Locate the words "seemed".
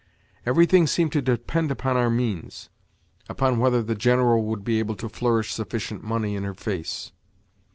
0.87-1.11